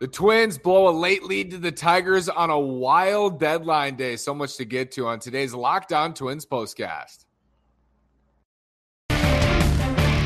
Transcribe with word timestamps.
The 0.00 0.08
Twins 0.08 0.58
blow 0.58 0.88
a 0.88 0.90
late 0.90 1.22
lead 1.22 1.52
to 1.52 1.58
the 1.58 1.70
Tigers 1.70 2.28
on 2.28 2.50
a 2.50 2.58
wild 2.58 3.38
deadline 3.38 3.94
day. 3.96 4.16
So 4.16 4.34
much 4.34 4.56
to 4.56 4.64
get 4.64 4.90
to 4.92 5.06
on 5.06 5.20
today's 5.20 5.54
Locked 5.54 5.92
On 5.92 6.12
Twins 6.12 6.44
postcast. 6.44 7.26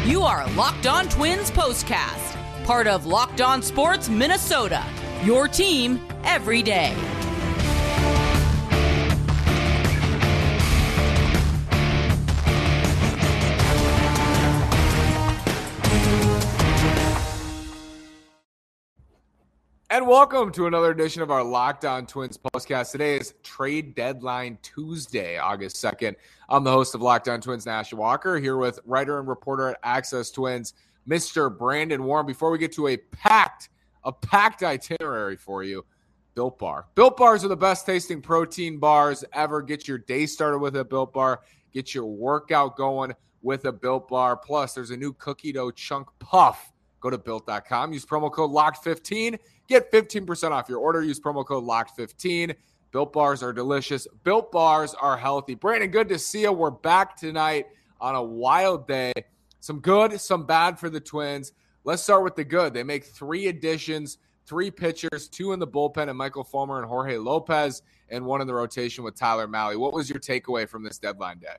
You 0.07 0.23
are 0.23 0.49
Locked 0.53 0.87
On 0.87 1.07
Twins 1.09 1.51
postcast, 1.51 2.65
part 2.65 2.87
of 2.87 3.05
Locked 3.05 3.43
On 3.43 3.63
Sports 3.63 4.09
Minnesota. 4.09 4.83
Your 5.23 5.49
team 5.49 6.01
every 6.25 6.63
day. 6.63 6.97
And 19.99 20.07
welcome 20.07 20.53
to 20.53 20.69
another 20.69 20.93
edition 20.93 21.23
of 21.23 21.33
our 21.33 21.43
Locked 21.43 21.85
On 21.85 22.07
Twins 22.07 22.39
podcast. 22.39 22.93
Today 22.93 23.17
is 23.17 23.35
Trade 23.43 23.97
Deadline 23.97 24.57
Tuesday, 24.63 25.39
August 25.39 25.75
2nd. 25.75 26.15
I'm 26.49 26.63
the 26.63 26.71
host 26.71 26.95
of 26.95 27.03
Locked 27.03 27.27
On 27.27 27.41
Twins, 27.41 27.67
Nash 27.67 27.93
Walker, 27.93 28.39
here 28.39 28.57
with 28.57 28.79
writer 28.85 29.19
and 29.19 29.27
reporter 29.27 29.71
at 29.71 29.81
Access 29.83 30.31
Twins, 30.31 30.75
Mr. 31.09 31.51
Brandon 31.59 32.05
Warne. 32.05 32.27
Before 32.27 32.53
we 32.53 32.59
get 32.59 32.71
to 32.75 32.87
a 32.87 32.97
packed, 32.97 33.71
a 34.05 34.13
packed 34.13 34.63
itinerary 34.63 35.37
for 35.37 35.65
you, 35.65 35.85
Built 36.37 36.61
Bar. 36.61 36.87
Built 36.95 37.17
Bars 37.17 37.45
are 37.45 37.49
the 37.49 37.57
best 37.57 37.85
tasting 37.85 38.23
protein 38.23 38.79
bars 38.79 39.25
ever. 39.33 39.63
Get 39.63 39.89
your 39.89 39.99
day 39.99 40.27
started 40.27 40.61
with 40.61 40.77
a 40.77 40.85
Built 40.85 41.13
Bar. 41.13 41.41
Get 41.73 41.93
your 41.93 42.07
workout 42.07 42.77
going 42.77 43.15
with 43.43 43.65
a 43.65 43.73
Built 43.73 44.07
Bar. 44.07 44.37
Plus, 44.37 44.75
there's 44.75 44.93
a 44.93 44.97
new 44.97 45.13
cookie 45.15 45.51
dough 45.51 45.73
chunk 45.73 46.07
puff. 46.21 46.73
Go 47.01 47.11
to 47.11 47.19
built.com. 47.19 47.93
Use 47.93 48.05
promo 48.05 48.31
code 48.33 48.51
LOCKED15 48.51 49.39
Get 49.69 49.93
15% 49.93 50.51
off 50.51 50.69
your 50.69 50.79
order. 50.79 51.03
Use 51.03 51.21
promo 51.21 51.45
code 51.45 51.65
LOCKED15. 51.65 52.55
Built 52.91 53.13
bars 53.13 53.43
are 53.43 53.53
delicious. 53.53 54.09
Built 54.25 54.51
bars 54.51 54.95
are 54.95 55.17
healthy. 55.17 55.55
Brandon, 55.55 55.91
good 55.91 56.09
to 56.09 56.19
see 56.19 56.43
you. 56.43 56.53
We're 56.53 56.71
back 56.71 57.17
tonight 57.17 57.67
on 58.01 58.15
a 58.15 58.23
wild 58.23 58.89
day. 58.89 59.13
Some 59.61 59.81
good, 59.81 60.19
some 60.21 60.47
bad 60.47 60.79
for 60.79 60.89
the 60.89 61.01
Twins. 61.01 61.53
Let's 61.85 62.03
start 62.03 62.25
with 62.25 62.35
the 62.35 62.45
good. 62.45 62.73
They 62.73 62.83
make 62.83 63.05
three 63.05 63.49
additions, 63.49 64.17
three 64.47 64.71
pitchers, 64.71 65.29
two 65.29 65.53
in 65.53 65.59
the 65.59 65.67
bullpen, 65.67 66.09
and 66.09 66.17
Michael 66.17 66.45
Fulmer 66.45 66.79
and 66.79 66.89
Jorge 66.89 67.19
Lopez, 67.19 67.83
and 68.09 68.25
one 68.25 68.41
in 68.41 68.47
the 68.47 68.55
rotation 68.55 69.05
with 69.05 69.17
Tyler 69.17 69.47
Mahle. 69.47 69.77
What 69.77 69.93
was 69.93 70.09
your 70.09 70.19
takeaway 70.19 70.67
from 70.67 70.83
this 70.83 70.99
deadline 70.99 71.41
day? 71.41 71.57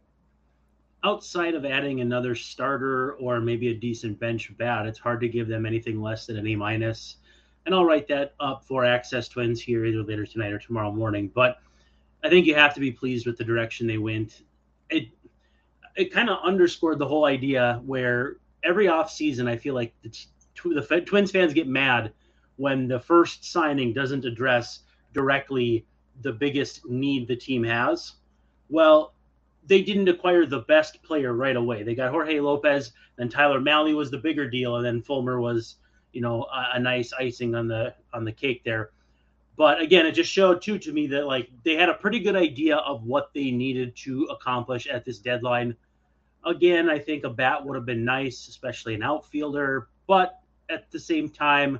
Outside 1.04 1.56
of 1.56 1.64
adding 1.66 2.02
another 2.02 2.36
starter 2.36 3.14
or 3.14 3.40
maybe 3.40 3.70
a 3.70 3.74
decent 3.74 4.20
bench 4.20 4.56
bat, 4.58 4.86
it's 4.86 5.00
hard 5.00 5.22
to 5.22 5.30
give 5.30 5.48
them 5.48 5.66
anything 5.66 6.02
less 6.02 6.26
than 6.26 6.38
an 6.38 6.48
A 6.48 6.56
minus. 6.56 7.18
and 7.66 7.76
I'll 7.76 7.86
write 7.86 8.08
that 8.08 8.34
up 8.40 8.64
for 8.66 8.84
Access 8.86 9.28
Twins 9.28 9.62
here 9.62 9.86
either 9.86 10.04
later 10.04 10.26
tonight 10.26 10.52
or 10.52 10.60
tomorrow 10.60 10.92
morning. 10.92 11.30
But 11.34 11.58
I 12.24 12.30
think 12.30 12.46
you 12.46 12.56
have 12.56 12.74
to 12.74 12.80
be 12.80 12.92
pleased 12.92 13.26
with 13.26 13.38
the 13.38 13.44
direction 13.44 13.88
they 13.88 13.98
went. 13.98 14.42
It 14.90 15.10
it 15.96 16.12
kind 16.14 16.30
of 16.30 16.40
underscored 16.44 17.00
the 17.00 17.08
whole 17.08 17.26
idea 17.26 17.82
where 17.86 18.38
every 18.64 18.88
offseason 18.88 19.48
I 19.48 19.58
feel 19.58 19.74
like 19.74 19.94
the, 20.02 20.10
the 20.64 21.02
Twins 21.02 21.32
fans 21.32 21.54
get 21.54 21.68
mad 21.68 22.14
when 22.58 22.88
the 22.88 23.00
first 23.00 23.46
signing 23.46 23.94
doesn't 23.94 24.26
address 24.26 24.80
directly 25.14 25.86
the 26.22 26.32
biggest 26.32 26.86
need 26.88 27.28
the 27.28 27.36
team 27.36 27.64
has. 27.64 28.14
Well, 28.70 29.14
they 29.66 29.82
didn't 29.82 30.10
acquire 30.10 30.46
the 30.46 30.60
best 30.62 31.02
player 31.04 31.34
right 31.34 31.56
away. 31.56 31.84
They 31.84 31.96
got 31.96 32.12
Jorge 32.12 32.40
Lopez, 32.40 32.92
then 33.18 33.30
Tyler 33.30 33.60
Mahle 33.60 33.94
was 33.94 34.10
the 34.10 34.18
bigger 34.18 34.50
deal, 34.50 34.78
and 34.78 34.86
then 34.86 35.02
Fulmer 35.02 35.40
was 35.40 35.76
you 36.14 36.22
know 36.22 36.44
a, 36.46 36.72
a, 36.76 36.80
nice 36.80 37.14
icing 37.14 37.54
on 37.56 37.68
the 37.68 37.94
on 38.14 38.26
the 38.26 38.32
cake 38.32 38.64
there. 38.64 38.92
But 39.56 39.82
again, 39.82 40.06
it 40.06 40.14
just 40.14 40.32
showed 40.32 40.62
too 40.62 40.80
to 40.80 40.94
me 40.94 41.08
that 41.08 41.28
like 41.28 41.50
they 41.64 41.76
had 41.76 41.90
a 41.90 41.94
pretty 41.94 42.20
good 42.20 42.36
idea 42.36 42.78
of 42.78 43.04
what 43.04 43.32
they 43.34 43.52
needed 43.52 43.96
to 43.98 44.24
accomplish 44.26 44.88
at 44.88 45.06
this 45.06 45.20
deadline. 45.20 45.76
Again, 46.46 46.90
I 46.90 46.98
think 46.98 47.26
a 47.26 47.30
bat 47.30 47.66
would 47.66 47.76
have 47.76 47.86
been 47.86 48.06
nice, 48.06 48.48
especially 48.48 48.96
an 48.96 49.04
outfielder. 49.04 49.90
But 50.08 50.40
at 50.70 50.90
the 50.92 51.00
same 51.00 51.30
time, 51.30 51.80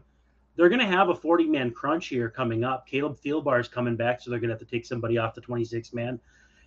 they're 0.56 0.68
going 0.68 0.82
to 0.82 0.86
have 0.86 1.08
a 1.08 1.16
40 1.16 1.46
man 1.46 1.72
crunch 1.72 2.08
here 2.08 2.30
coming 2.30 2.66
up. 2.66 2.86
Caleb 2.86 3.18
Thielbar 3.18 3.62
is 3.62 3.70
coming 3.70 3.96
back, 3.96 4.20
so 4.20 4.30
they're 4.30 4.42
going 4.42 4.50
to 4.50 4.56
have 4.56 4.60
to 4.60 4.66
take 4.66 4.86
somebody 4.86 5.18
off 5.18 5.34
the 5.34 5.42
26 5.42 5.94
man. 5.94 6.20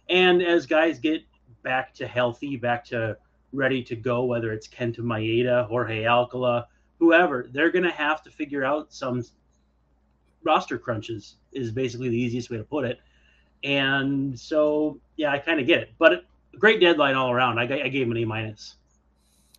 And 0.08 0.42
as 0.42 0.66
guys 0.66 0.98
get 0.98 1.22
back 1.62 1.94
to 1.94 2.06
healthy, 2.06 2.56
back 2.56 2.84
to 2.86 3.16
ready 3.52 3.82
to 3.84 3.96
go, 3.96 4.24
whether 4.24 4.52
it's 4.52 4.66
Kenta 4.68 4.98
Maeda, 4.98 5.66
Jorge 5.66 6.06
Alcala, 6.06 6.66
whoever, 6.98 7.48
they're 7.52 7.70
going 7.70 7.84
to 7.84 7.90
have 7.90 8.22
to 8.22 8.30
figure 8.30 8.64
out 8.64 8.92
some 8.92 9.22
roster 10.44 10.78
crunches, 10.78 11.36
is 11.52 11.70
basically 11.70 12.08
the 12.08 12.16
easiest 12.16 12.50
way 12.50 12.56
to 12.56 12.64
put 12.64 12.84
it. 12.84 12.98
And 13.64 14.38
so, 14.38 14.98
yeah, 15.16 15.30
I 15.30 15.38
kind 15.38 15.60
of 15.60 15.66
get 15.66 15.80
it. 15.80 15.92
But 15.98 16.24
great 16.58 16.80
deadline 16.80 17.14
all 17.14 17.30
around. 17.30 17.58
I, 17.58 17.62
I 17.62 17.88
gave 17.88 18.06
him 18.06 18.12
an 18.12 18.18
A 18.18 18.24
minus. 18.24 18.76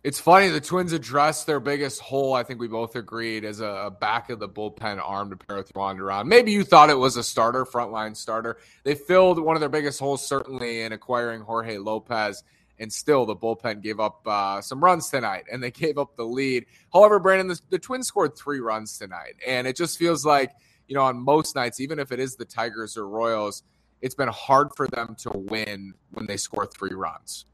It's 0.04 0.20
funny 0.20 0.48
the 0.48 0.60
Twins 0.60 0.92
addressed 0.92 1.46
their 1.46 1.60
biggest 1.60 2.02
hole. 2.02 2.34
I 2.34 2.42
think 2.42 2.60
we 2.60 2.68
both 2.68 2.94
agreed 2.94 3.42
as 3.42 3.60
a, 3.60 3.90
back 3.98 4.28
of 4.28 4.38
the 4.38 4.46
bullpen 4.46 5.00
arm 5.02 5.30
to 5.30 5.36
pair 5.36 5.56
with 5.56 5.72
Duran. 5.72 6.28
Maybe 6.28 6.52
you 6.52 6.62
thought 6.62 6.90
it 6.90 6.98
was 6.98 7.16
a 7.16 7.22
starter, 7.22 7.64
frontline 7.64 8.14
starter. 8.14 8.58
They 8.82 8.96
filled 8.96 9.38
one 9.38 9.56
of 9.56 9.60
their 9.60 9.70
biggest 9.70 9.98
holes 9.98 10.26
certainly 10.26 10.82
in 10.82 10.92
acquiring 10.92 11.40
Jorge 11.40 11.78
Lopez 11.78 12.44
and 12.78 12.92
still 12.92 13.24
the 13.24 13.34
bullpen 13.34 13.82
gave 13.82 13.98
up 13.98 14.20
uh, 14.26 14.60
some 14.60 14.84
runs 14.84 15.08
tonight 15.08 15.44
and 15.50 15.62
they 15.62 15.70
gave 15.70 15.96
up 15.96 16.16
the 16.16 16.24
lead. 16.24 16.66
However, 16.92 17.18
Brandon, 17.18 17.48
the, 17.48 17.58
the, 17.70 17.78
Twins 17.78 18.06
scored 18.06 18.36
three 18.36 18.60
runs 18.60 18.98
tonight, 18.98 19.36
and 19.46 19.66
it 19.66 19.74
just 19.74 19.98
feels 19.98 20.26
like 20.26 20.52
you 20.86 20.94
know 20.94 21.02
on 21.02 21.16
most 21.16 21.54
nights, 21.54 21.80
even 21.80 21.98
if 21.98 22.12
it 22.12 22.20
is 22.20 22.36
the 22.36 22.44
Tigers 22.44 22.98
or 22.98 23.08
Royals, 23.08 23.62
it's 24.02 24.14
been 24.14 24.28
hard 24.28 24.68
for 24.76 24.86
them 24.86 25.16
to 25.20 25.30
win 25.34 25.94
when 26.10 26.26
they 26.26 26.36
score 26.36 26.66
three 26.66 26.92
runs. 26.92 27.46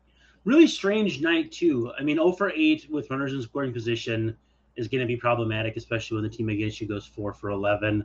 Really 0.44 0.66
strange 0.66 1.20
night 1.20 1.52
too. 1.52 1.92
I 1.98 2.02
mean, 2.02 2.16
0 2.16 2.32
for 2.32 2.50
8 2.54 2.86
with 2.90 3.10
runners 3.10 3.32
in 3.32 3.42
scoring 3.42 3.72
position 3.72 4.36
is 4.76 4.88
going 4.88 5.00
to 5.00 5.06
be 5.06 5.16
problematic, 5.16 5.76
especially 5.76 6.16
when 6.16 6.24
the 6.24 6.34
team 6.34 6.48
against 6.48 6.80
you 6.80 6.88
goes 6.88 7.06
4 7.06 7.32
for 7.34 7.50
11. 7.50 8.04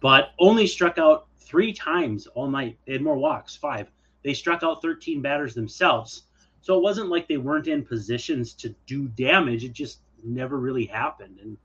But 0.00 0.30
only 0.38 0.66
struck 0.66 0.98
out 0.98 1.26
three 1.38 1.72
times 1.72 2.26
all 2.28 2.48
night. 2.48 2.78
They 2.86 2.92
had 2.92 3.02
more 3.02 3.16
walks, 3.16 3.54
five. 3.56 3.90
They 4.24 4.34
struck 4.34 4.62
out 4.62 4.82
13 4.82 5.22
batters 5.22 5.54
themselves 5.54 6.24
so 6.60 6.76
it 6.76 6.82
wasn't 6.82 7.08
like 7.08 7.28
they 7.28 7.36
weren't 7.36 7.66
in 7.66 7.84
positions 7.84 8.52
to 8.54 8.74
do 8.86 9.08
damage. 9.08 9.64
It 9.64 9.72
just 9.72 10.00
never 10.22 10.58
really 10.58 10.84
happened. 10.84 11.38
And 11.40 11.56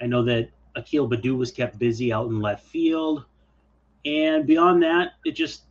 I 0.00 0.06
know 0.06 0.24
that 0.24 0.50
Akil 0.74 1.08
Baddoo 1.08 1.36
was 1.36 1.52
kept 1.52 1.78
busy 1.78 2.12
out 2.12 2.28
in 2.28 2.40
left 2.40 2.66
field. 2.66 3.24
And 4.04 4.46
beyond 4.46 4.82
that, 4.82 5.12
it 5.24 5.32
just, 5.32 5.62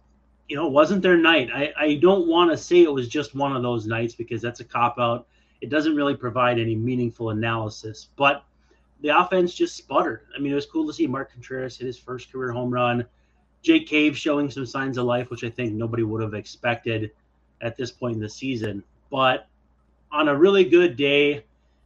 you 0.48 0.56
know, 0.56 0.68
wasn't 0.68 1.02
their 1.02 1.18
night. 1.18 1.50
I, 1.54 1.74
I 1.78 1.96
don't 1.96 2.28
want 2.28 2.52
to 2.52 2.58
say 2.58 2.84
it 2.84 2.92
was 2.92 3.08
just 3.08 3.36
one 3.36 3.56
of 3.56 3.64
those 3.64 3.86
nights 3.86 4.16
because 4.16 4.42
that's 4.42 4.60
a 4.60 4.66
cop 4.66 4.98
out. 4.98 5.28
It 5.62 5.70
doesn't 5.70 5.96
really 5.96 6.16
provide 6.16 6.60
any 6.60 6.76
meaningful 6.76 7.32
analysis. 7.32 8.08
But 8.16 8.44
the 9.02 9.10
offense 9.10 9.54
just 9.54 9.76
sputtered. 9.76 10.22
I 10.36 10.40
mean, 10.40 10.52
it 10.52 10.56
was 10.56 10.66
cool 10.66 10.88
to 10.88 10.94
see 10.94 11.08
Mark 11.08 11.34
Contreras 11.34 11.78
hit 11.78 11.88
his 11.88 11.98
first 11.98 12.32
career 12.32 12.52
home 12.52 12.74
run. 12.74 13.06
Jake 13.62 13.88
Cave 13.88 14.18
showing 14.18 14.50
some 14.50 14.66
signs 14.66 14.98
of 14.98 15.06
life, 15.06 15.30
which 15.30 15.44
I 15.44 15.50
think 15.50 15.74
nobody 15.74 16.04
would 16.04 16.22
have 16.22 16.34
expected 16.34 17.12
at 17.62 17.76
this 17.76 17.92
point 17.92 18.16
in 18.16 18.22
the 18.22 18.30
season. 18.30 18.84
But 19.10 19.48
on 20.12 20.30
a 20.30 20.36
really 20.36 20.64
good 20.64 20.96
day, 20.96 21.44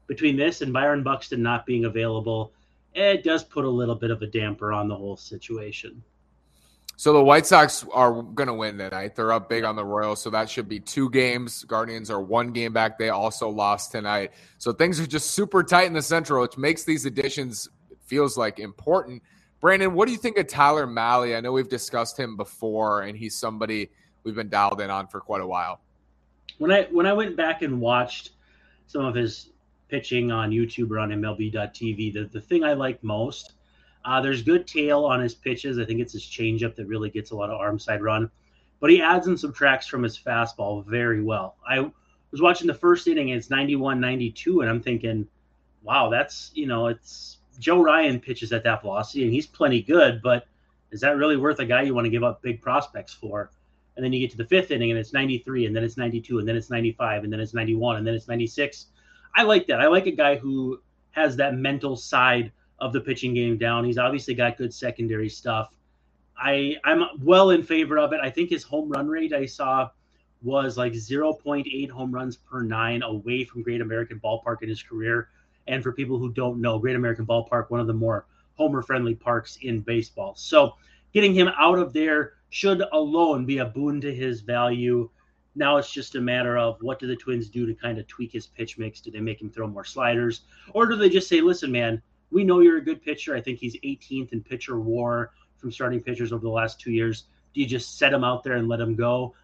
between 0.07 0.35
this 0.35 0.61
and 0.61 0.73
Byron 0.73 1.03
Buxton 1.03 1.41
not 1.41 1.65
being 1.65 1.85
available, 1.85 2.51
it 2.93 3.23
does 3.23 3.43
put 3.43 3.65
a 3.65 3.69
little 3.69 3.95
bit 3.95 4.11
of 4.11 4.21
a 4.21 4.27
damper 4.27 4.73
on 4.73 4.87
the 4.87 4.95
whole 4.95 5.17
situation. 5.17 6.03
So 6.97 7.13
the 7.13 7.23
White 7.23 7.47
Sox 7.47 7.85
are 7.91 8.21
going 8.21 8.47
to 8.47 8.53
win 8.53 8.77
tonight. 8.77 9.15
They're 9.15 9.31
up 9.31 9.49
big 9.49 9.63
on 9.63 9.75
the 9.75 9.83
Royals, 9.83 10.21
so 10.21 10.29
that 10.29 10.49
should 10.49 10.69
be 10.69 10.79
two 10.79 11.09
games. 11.09 11.63
Guardians 11.63 12.11
are 12.11 12.21
one 12.21 12.51
game 12.51 12.73
back. 12.73 12.99
They 12.99 13.09
also 13.09 13.49
lost 13.49 13.91
tonight. 13.91 14.33
So 14.59 14.71
things 14.71 14.99
are 14.99 15.07
just 15.07 15.31
super 15.31 15.63
tight 15.63 15.87
in 15.87 15.93
the 15.93 16.01
Central, 16.01 16.41
which 16.43 16.57
makes 16.57 16.83
these 16.83 17.05
additions 17.05 17.69
feels 18.05 18.37
like 18.37 18.59
important. 18.59 19.23
Brandon, 19.61 19.93
what 19.93 20.07
do 20.07 20.11
you 20.11 20.17
think 20.17 20.37
of 20.37 20.47
Tyler 20.47 20.85
Mahle? 20.85 21.37
I 21.37 21.39
know 21.39 21.51
we've 21.51 21.69
discussed 21.69 22.19
him 22.19 22.35
before, 22.35 23.03
and 23.03 23.17
he's 23.17 23.35
somebody 23.35 23.89
we've 24.23 24.35
been 24.35 24.49
dialed 24.49 24.81
in 24.81 24.89
on 24.89 25.07
for 25.07 25.21
quite 25.21 25.41
a 25.41 25.47
while. 25.47 25.79
When 26.57 26.71
I 26.71 26.83
when 26.91 27.05
I 27.05 27.13
went 27.13 27.37
back 27.37 27.61
and 27.61 27.79
watched 27.79 28.31
some 28.87 29.05
of 29.05 29.15
his 29.15 29.49
pitching 29.87 30.31
on 30.31 30.51
YouTube 30.51 30.91
or 30.91 30.99
on 30.99 31.09
MLB.tv, 31.09 32.13
the, 32.13 32.25
the 32.25 32.41
thing 32.41 32.63
I 32.63 32.73
like 32.73 33.03
most, 33.03 33.53
uh, 34.05 34.21
there's 34.21 34.41
good 34.41 34.67
tail 34.67 35.05
on 35.05 35.19
his 35.19 35.33
pitches. 35.33 35.79
I 35.79 35.85
think 35.85 35.99
it's 35.99 36.13
his 36.13 36.23
changeup 36.23 36.75
that 36.75 36.87
really 36.87 37.09
gets 37.09 37.31
a 37.31 37.35
lot 37.35 37.49
of 37.49 37.59
arm 37.59 37.79
side 37.79 38.01
run, 38.01 38.29
but 38.79 38.89
he 38.89 39.01
adds 39.01 39.27
and 39.27 39.39
subtracts 39.39 39.87
from 39.87 40.03
his 40.03 40.17
fastball 40.17 40.85
very 40.85 41.21
well. 41.21 41.55
I 41.67 41.79
was 42.31 42.41
watching 42.41 42.67
the 42.67 42.73
first 42.73 43.07
inning, 43.07 43.29
it's 43.29 43.49
91 43.49 43.99
92, 43.99 44.61
and 44.61 44.69
I'm 44.69 44.81
thinking, 44.81 45.27
wow, 45.83 46.09
that's, 46.09 46.51
you 46.53 46.67
know, 46.67 46.87
it's 46.87 47.37
Joe 47.59 47.81
Ryan 47.81 48.19
pitches 48.19 48.51
at 48.53 48.63
that 48.63 48.81
velocity, 48.81 49.23
and 49.23 49.33
he's 49.33 49.47
plenty 49.47 49.81
good, 49.81 50.21
but 50.21 50.45
is 50.91 51.01
that 51.01 51.17
really 51.17 51.37
worth 51.37 51.59
a 51.59 51.65
guy 51.65 51.81
you 51.83 51.93
want 51.93 52.05
to 52.05 52.11
give 52.11 52.23
up 52.23 52.41
big 52.41 52.61
prospects 52.61 53.13
for? 53.13 53.51
and 53.95 54.05
then 54.05 54.13
you 54.13 54.19
get 54.19 54.31
to 54.31 54.37
the 54.37 54.45
fifth 54.45 54.71
inning 54.71 54.91
and 54.91 54.99
it's 54.99 55.13
93 55.13 55.65
and 55.65 55.75
then 55.75 55.83
it's 55.83 55.97
92 55.97 56.39
and 56.39 56.47
then 56.47 56.55
it's 56.55 56.69
95 56.69 57.23
and 57.23 57.31
then 57.31 57.39
it's 57.39 57.53
91 57.53 57.97
and 57.97 58.07
then 58.07 58.13
it's 58.13 58.27
96 58.27 58.87
i 59.35 59.43
like 59.43 59.67
that 59.67 59.81
i 59.81 59.87
like 59.87 60.05
a 60.05 60.11
guy 60.11 60.35
who 60.35 60.81
has 61.11 61.35
that 61.35 61.55
mental 61.55 61.95
side 61.95 62.51
of 62.81 62.91
the 62.91 62.99
pitching 62.99 63.33
game 63.33 63.57
down. 63.57 63.85
He's 63.85 63.99
obviously 63.99 64.33
got 64.33 64.57
good 64.57 64.73
secondary 64.73 65.29
stuff. 65.29 65.73
I 66.35 66.75
I'm 66.83 67.05
well 67.21 67.51
in 67.51 67.63
favor 67.63 67.99
of 67.99 68.11
it. 68.11 68.19
I 68.21 68.29
think 68.29 68.49
his 68.49 68.63
home 68.63 68.89
run 68.89 69.07
rate 69.07 69.31
I 69.31 69.45
saw 69.45 69.89
was 70.41 70.75
like 70.75 70.93
0.8 70.93 71.89
home 71.89 72.11
runs 72.11 72.35
per 72.35 72.63
nine 72.63 73.03
away 73.03 73.45
from 73.45 73.61
Great 73.61 73.79
American 73.79 74.19
Ballpark 74.19 74.63
in 74.63 74.69
his 74.69 74.81
career. 74.81 75.29
And 75.67 75.83
for 75.83 75.91
people 75.91 76.17
who 76.17 76.33
don't 76.33 76.59
know, 76.59 76.79
Great 76.79 76.95
American 76.95 77.27
Ballpark, 77.27 77.69
one 77.69 77.79
of 77.79 77.85
the 77.85 77.93
more 77.93 78.25
homer 78.55 78.81
friendly 78.81 79.13
parks 79.13 79.59
in 79.61 79.81
baseball. 79.81 80.33
So 80.35 80.73
getting 81.13 81.35
him 81.35 81.49
out 81.59 81.77
of 81.77 81.93
there 81.93 82.33
should 82.49 82.83
alone 82.91 83.45
be 83.45 83.59
a 83.59 83.65
boon 83.65 84.01
to 84.01 84.13
his 84.13 84.41
value. 84.41 85.09
Now 85.53 85.77
it's 85.77 85.91
just 85.91 86.15
a 86.15 86.21
matter 86.21 86.57
of 86.57 86.77
what 86.81 86.99
do 86.99 87.05
the 87.05 87.15
Twins 87.15 87.47
do 87.47 87.67
to 87.67 87.75
kind 87.75 87.99
of 87.99 88.07
tweak 88.07 88.31
his 88.31 88.47
pitch 88.47 88.79
mix? 88.79 88.99
Do 88.99 89.11
they 89.11 89.19
make 89.19 89.39
him 89.39 89.51
throw 89.51 89.67
more 89.67 89.85
sliders? 89.85 90.41
Or 90.73 90.87
do 90.87 90.95
they 90.95 91.09
just 91.09 91.29
say, 91.29 91.41
listen, 91.41 91.71
man, 91.71 92.01
we 92.31 92.43
know 92.43 92.61
you're 92.61 92.77
a 92.77 92.83
good 92.83 93.03
pitcher. 93.03 93.35
I 93.35 93.41
think 93.41 93.59
he's 93.59 93.75
18th 93.81 94.33
in 94.33 94.41
pitcher 94.41 94.79
war 94.79 95.31
from 95.57 95.71
starting 95.71 96.01
pitchers 96.01 96.31
over 96.31 96.41
the 96.41 96.49
last 96.49 96.79
two 96.79 96.91
years. 96.91 97.25
Do 97.53 97.61
you 97.61 97.67
just 97.67 97.97
set 97.97 98.13
him 98.13 98.23
out 98.23 98.43
there 98.43 98.53
and 98.53 98.67
let 98.67 98.79
him 98.79 98.95
go? 98.95 99.35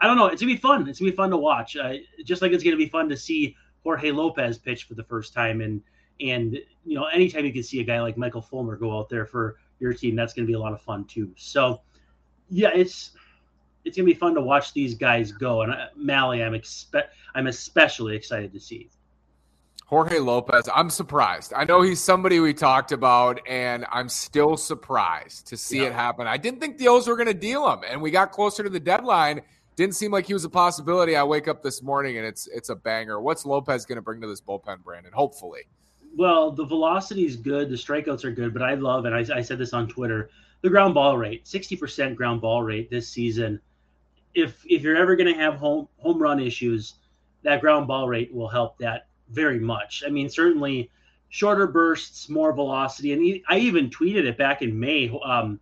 I 0.00 0.06
don't 0.06 0.16
know. 0.16 0.26
It's 0.26 0.42
gonna 0.42 0.52
be 0.52 0.58
fun. 0.58 0.88
It's 0.88 0.98
gonna 0.98 1.10
be 1.10 1.16
fun 1.16 1.30
to 1.30 1.36
watch. 1.36 1.76
Uh, 1.76 1.94
just 2.24 2.42
like 2.42 2.52
it's 2.52 2.64
gonna 2.64 2.76
be 2.76 2.88
fun 2.88 3.08
to 3.08 3.16
see 3.16 3.56
Jorge 3.82 4.10
Lopez 4.10 4.58
pitch 4.58 4.84
for 4.84 4.94
the 4.94 5.04
first 5.04 5.32
time, 5.32 5.60
and 5.60 5.82
and 6.20 6.58
you 6.84 6.94
know, 6.94 7.04
anytime 7.06 7.44
you 7.44 7.52
can 7.52 7.62
see 7.62 7.80
a 7.80 7.84
guy 7.84 8.00
like 8.00 8.16
Michael 8.16 8.42
Fulmer 8.42 8.76
go 8.76 8.98
out 8.98 9.08
there 9.08 9.26
for 9.26 9.56
your 9.78 9.94
team, 9.94 10.16
that's 10.16 10.32
gonna 10.32 10.46
be 10.46 10.54
a 10.54 10.58
lot 10.58 10.72
of 10.72 10.82
fun 10.82 11.04
too. 11.04 11.32
So, 11.36 11.80
yeah, 12.50 12.70
it's 12.74 13.12
it's 13.84 13.96
gonna 13.96 14.06
be 14.06 14.14
fun 14.14 14.34
to 14.34 14.40
watch 14.40 14.72
these 14.72 14.94
guys 14.94 15.32
go. 15.32 15.62
And 15.62 15.72
uh, 15.72 15.86
Mahle, 15.96 16.44
I'm 16.44 16.54
expect 16.54 17.14
I'm 17.34 17.46
especially 17.46 18.16
excited 18.16 18.52
to 18.52 18.60
see. 18.60 18.90
Jorge 19.86 20.18
Lopez, 20.18 20.68
I'm 20.74 20.90
surprised. 20.90 21.52
I 21.54 21.62
know 21.62 21.80
he's 21.80 22.00
somebody 22.00 22.40
we 22.40 22.52
talked 22.52 22.90
about, 22.90 23.40
and 23.48 23.86
I'm 23.92 24.08
still 24.08 24.56
surprised 24.56 25.46
to 25.46 25.56
see 25.56 25.78
yeah. 25.78 25.86
it 25.86 25.92
happen. 25.92 26.26
I 26.26 26.36
didn't 26.36 26.58
think 26.58 26.76
the 26.76 26.88
O's 26.88 27.06
were 27.06 27.14
going 27.14 27.28
to 27.28 27.34
deal 27.34 27.70
him, 27.70 27.80
and 27.88 28.02
we 28.02 28.10
got 28.10 28.32
closer 28.32 28.64
to 28.64 28.68
the 28.68 28.80
deadline. 28.80 29.42
Didn't 29.76 29.94
seem 29.94 30.10
like 30.10 30.26
he 30.26 30.34
was 30.34 30.44
a 30.44 30.50
possibility. 30.50 31.14
I 31.14 31.22
wake 31.22 31.46
up 31.46 31.62
this 31.62 31.82
morning 31.82 32.16
and 32.16 32.26
it's 32.26 32.48
it's 32.48 32.70
a 32.70 32.74
banger. 32.74 33.20
What's 33.20 33.46
Lopez 33.46 33.84
going 33.84 33.96
to 33.96 34.02
bring 34.02 34.20
to 34.22 34.26
this 34.26 34.40
bullpen, 34.40 34.82
Brandon? 34.82 35.12
Hopefully. 35.12 35.68
Well, 36.16 36.50
the 36.50 36.64
velocity 36.64 37.26
is 37.26 37.36
good. 37.36 37.68
The 37.68 37.76
strikeouts 37.76 38.24
are 38.24 38.32
good, 38.32 38.54
but 38.54 38.62
I 38.62 38.74
love, 38.74 39.04
and 39.04 39.14
I, 39.14 39.36
I 39.36 39.42
said 39.42 39.58
this 39.58 39.74
on 39.74 39.86
Twitter, 39.86 40.30
the 40.62 40.70
ground 40.70 40.94
ball 40.94 41.18
rate, 41.18 41.44
60% 41.44 42.16
ground 42.16 42.40
ball 42.40 42.62
rate 42.62 42.90
this 42.90 43.08
season. 43.08 43.60
If 44.34 44.64
if 44.66 44.82
you're 44.82 44.96
ever 44.96 45.14
going 45.14 45.32
to 45.32 45.38
have 45.38 45.54
home 45.54 45.86
home 45.98 46.20
run 46.20 46.40
issues, 46.40 46.94
that 47.44 47.60
ground 47.60 47.86
ball 47.86 48.08
rate 48.08 48.34
will 48.34 48.48
help 48.48 48.78
that 48.78 49.05
very 49.30 49.58
much. 49.58 50.02
I 50.06 50.10
mean, 50.10 50.28
certainly 50.28 50.90
shorter 51.28 51.66
bursts, 51.66 52.28
more 52.28 52.52
velocity. 52.52 53.12
And 53.12 53.42
I 53.48 53.58
even 53.58 53.90
tweeted 53.90 54.24
it 54.24 54.38
back 54.38 54.62
in 54.62 54.78
May, 54.78 55.08
um, 55.24 55.60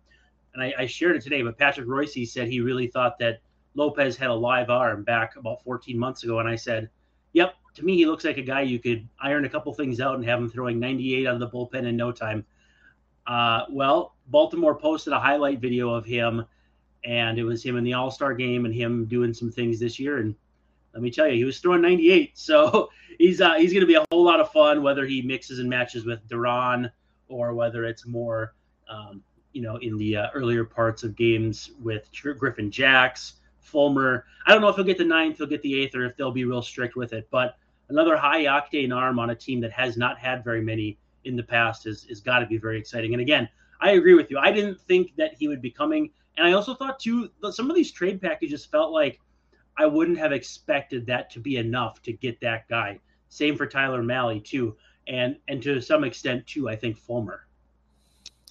and 0.53 0.63
I, 0.63 0.73
I, 0.79 0.85
shared 0.85 1.15
it 1.15 1.21
today. 1.21 1.41
But 1.41 1.57
Patrick 1.57 1.87
Royce 1.87 2.31
said 2.31 2.47
he 2.47 2.61
really 2.61 2.87
thought 2.87 3.19
that 3.19 3.41
Lopez 3.73 4.15
had 4.15 4.29
a 4.29 4.33
live 4.33 4.69
arm 4.69 5.03
back 5.03 5.35
about 5.35 5.63
14 5.63 5.97
months 5.97 6.23
ago. 6.23 6.39
And 6.39 6.47
I 6.47 6.55
said, 6.55 6.89
yep, 7.33 7.55
to 7.75 7.83
me, 7.83 7.97
he 7.97 8.05
looks 8.05 8.23
like 8.23 8.37
a 8.37 8.41
guy 8.41 8.61
you 8.61 8.79
could 8.79 9.07
iron 9.21 9.45
a 9.45 9.49
couple 9.49 9.73
things 9.73 9.99
out 9.99 10.15
and 10.15 10.25
have 10.25 10.39
him 10.39 10.49
throwing 10.49 10.79
98 10.79 11.27
out 11.27 11.33
of 11.33 11.39
the 11.39 11.49
bullpen 11.49 11.85
in 11.85 11.97
no 11.97 12.11
time. 12.11 12.45
Uh, 13.27 13.65
well, 13.69 14.15
Baltimore 14.27 14.75
posted 14.75 15.13
a 15.13 15.19
highlight 15.19 15.59
video 15.59 15.89
of 15.89 16.05
him, 16.05 16.45
and 17.03 17.37
it 17.37 17.43
was 17.43 17.63
him 17.63 17.75
in 17.75 17.83
the 17.83 17.93
All 17.93 18.11
Star 18.11 18.33
game 18.33 18.65
and 18.65 18.73
him 18.73 19.05
doing 19.05 19.33
some 19.33 19.51
things 19.51 19.79
this 19.79 19.99
year. 19.99 20.19
And 20.19 20.35
let 20.95 21.03
me 21.03 21.11
tell 21.11 21.27
you, 21.27 21.35
he 21.35 21.43
was 21.43 21.59
throwing 21.59 21.81
98. 21.81 22.31
So 22.35 22.89
he's 23.19 23.41
uh, 23.41 23.55
he's 23.55 23.71
going 23.71 23.81
to 23.81 23.87
be 23.87 23.95
a 23.95 24.05
whole 24.11 24.23
lot 24.23 24.39
of 24.39 24.51
fun, 24.51 24.81
whether 24.81 25.05
he 25.05 25.21
mixes 25.21 25.59
and 25.59 25.69
matches 25.69 26.05
with 26.05 26.27
Duran 26.27 26.89
or 27.27 27.53
whether 27.53 27.83
it's 27.83 28.07
more, 28.07 28.55
um, 28.89 29.21
you 29.51 29.61
know, 29.61 29.77
in 29.77 29.97
the 29.97 30.17
uh, 30.17 30.27
earlier 30.33 30.63
parts 30.63 31.03
of 31.03 31.15
games 31.15 31.71
with 31.79 32.09
Griffin 32.37 32.71
Jax, 32.71 33.33
Fulmer. 33.59 34.25
I 34.45 34.53
don't 34.53 34.61
know 34.61 34.69
if 34.69 34.75
he'll 34.75 34.85
get 34.85 34.97
the 34.97 35.05
ninth, 35.05 35.37
he'll 35.37 35.47
get 35.47 35.61
the 35.63 35.81
eighth, 35.81 35.95
or 35.95 36.05
if 36.05 36.15
they'll 36.15 36.31
be 36.31 36.45
real 36.45 36.61
strict 36.61 36.95
with 36.95 37.13
it. 37.13 37.27
But 37.29 37.57
another 37.89 38.15
high 38.15 38.45
octane 38.45 38.95
arm 38.95 39.19
on 39.19 39.31
a 39.31 39.35
team 39.35 39.59
that 39.61 39.71
has 39.71 39.97
not 39.97 40.17
had 40.17 40.43
very 40.43 40.61
many 40.61 40.97
in 41.25 41.35
the 41.35 41.43
past 41.43 41.87
is 41.87 42.05
is 42.05 42.21
got 42.21 42.39
to 42.39 42.45
be 42.45 42.57
very 42.57 42.79
exciting. 42.79 43.13
And 43.13 43.21
again, 43.21 43.49
I 43.81 43.91
agree 43.91 44.13
with 44.13 44.31
you. 44.31 44.37
I 44.37 44.51
didn't 44.51 44.79
think 44.79 45.15
that 45.17 45.33
he 45.33 45.47
would 45.47 45.61
be 45.61 45.71
coming, 45.71 46.11
and 46.37 46.47
I 46.47 46.53
also 46.53 46.73
thought 46.73 46.99
too 46.99 47.29
that 47.41 47.53
some 47.53 47.69
of 47.69 47.75
these 47.75 47.91
trade 47.91 48.21
packages 48.21 48.65
felt 48.65 48.91
like 48.91 49.19
I 49.77 49.85
wouldn't 49.85 50.17
have 50.17 50.31
expected 50.31 51.05
that 51.07 51.29
to 51.31 51.39
be 51.39 51.57
enough 51.57 52.01
to 52.03 52.13
get 52.13 52.39
that 52.41 52.67
guy. 52.69 52.99
Same 53.29 53.57
for 53.57 53.67
Tyler 53.67 54.03
Mahle 54.03 54.39
too, 54.39 54.77
and 55.07 55.37
and 55.47 55.61
to 55.63 55.81
some 55.81 56.03
extent 56.03 56.47
too, 56.47 56.69
I 56.69 56.75
think 56.75 56.97
Fulmer. 56.97 57.44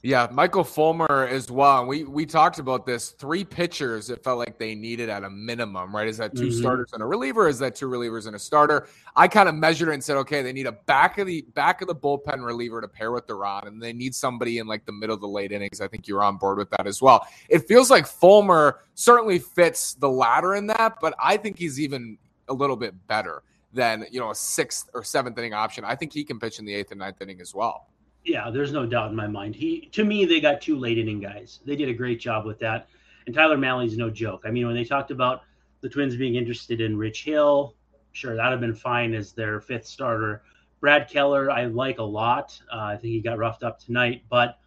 Yeah, 0.04 0.28
Michael 0.30 0.64
Fulmer 0.64 1.26
as 1.26 1.50
well. 1.50 1.86
We 1.86 2.04
we 2.04 2.26
talked 2.26 2.58
about 2.58 2.84
this. 2.84 3.12
Three 3.12 3.42
pitchers 3.42 4.10
it 4.10 4.22
felt 4.22 4.38
like 4.38 4.58
they 4.58 4.74
needed 4.74 5.08
at 5.08 5.24
a 5.24 5.30
minimum, 5.30 5.96
right? 5.96 6.06
Is 6.06 6.18
that 6.18 6.36
2 6.36 6.42
mm-hmm. 6.42 6.60
starters 6.60 6.90
and 6.92 7.02
a 7.02 7.06
reliever? 7.06 7.48
Is 7.48 7.58
that 7.60 7.74
two 7.74 7.88
relievers 7.88 8.26
and 8.26 8.36
a 8.36 8.38
starter? 8.38 8.86
I 9.16 9.28
kind 9.28 9.48
of 9.48 9.54
measured 9.54 9.88
it 9.88 9.94
and 9.94 10.04
said, 10.04 10.18
okay, 10.18 10.42
they 10.42 10.52
need 10.52 10.66
a 10.66 10.72
back 10.72 11.16
of 11.16 11.26
the 11.26 11.40
back 11.54 11.80
of 11.80 11.88
the 11.88 11.94
bullpen 11.94 12.44
reliever 12.44 12.82
to 12.82 12.86
pair 12.86 13.12
with 13.12 13.26
Duran, 13.26 13.66
and 13.66 13.82
they 13.82 13.94
need 13.94 14.14
somebody 14.14 14.58
in 14.58 14.66
like 14.66 14.84
the 14.84 14.92
middle 14.92 15.14
of 15.14 15.22
the 15.22 15.26
late 15.26 15.52
innings. 15.52 15.80
I 15.80 15.88
think 15.88 16.06
you're 16.06 16.22
on 16.22 16.36
board 16.36 16.58
with 16.58 16.68
that 16.68 16.86
as 16.86 17.00
well. 17.00 17.26
It 17.48 17.66
feels 17.66 17.90
like 17.90 18.06
Fulmer 18.06 18.80
certainly 18.94 19.38
fits 19.38 19.94
the 19.94 20.10
latter 20.10 20.54
in 20.54 20.66
that, 20.66 20.96
but 21.00 21.14
I 21.18 21.38
think 21.38 21.58
he's 21.58 21.80
even 21.80 22.18
a 22.48 22.52
little 22.52 22.76
bit 22.76 22.92
better 23.06 23.42
than 23.72 24.04
you 24.10 24.20
know 24.20 24.32
a 24.32 24.34
sixth 24.34 24.90
or 24.92 25.02
seventh 25.02 25.38
inning 25.38 25.54
option. 25.54 25.82
I 25.82 25.94
think 25.94 26.12
he 26.12 26.24
can 26.24 26.38
pitch 26.38 26.58
in 26.58 26.66
the 26.66 26.74
eighth 26.74 26.90
and 26.90 27.00
ninth 27.00 27.22
inning 27.22 27.40
as 27.40 27.54
well. 27.54 27.86
Yeah, 28.24 28.50
there's 28.50 28.72
no 28.72 28.86
doubt 28.86 29.10
in 29.10 29.16
my 29.16 29.26
mind. 29.26 29.54
He 29.54 29.88
to 29.92 30.04
me, 30.04 30.24
they 30.24 30.40
got 30.40 30.60
two 30.60 30.78
late 30.78 30.98
inning 30.98 31.20
guys. 31.20 31.60
They 31.64 31.76
did 31.76 31.88
a 31.88 31.94
great 31.94 32.20
job 32.20 32.46
with 32.46 32.58
that. 32.60 32.88
And 33.26 33.34
Tyler 33.34 33.56
Mahle's 33.56 33.96
no 33.96 34.10
joke. 34.10 34.42
I 34.46 34.50
mean, 34.50 34.66
when 34.66 34.74
they 34.74 34.84
talked 34.84 35.10
about 35.10 35.42
the 35.80 35.88
Twins 35.88 36.16
being 36.16 36.34
interested 36.34 36.80
in 36.80 36.96
Rich 36.96 37.24
Hill, 37.24 37.74
sure 38.12 38.36
that'd 38.36 38.52
have 38.52 38.60
been 38.60 38.74
fine 38.74 39.14
as 39.14 39.32
their 39.32 39.60
fifth 39.60 39.86
starter. 39.86 40.42
Brad 40.80 41.08
Keller, 41.08 41.50
I 41.50 41.66
like 41.66 41.98
a 41.98 42.02
lot. 42.02 42.60
Uh, 42.72 42.80
I 42.80 42.96
think 42.96 43.12
he 43.12 43.20
got 43.20 43.38
roughed 43.38 43.62
up 43.62 43.78
tonight, 43.78 44.22
but 44.28 44.58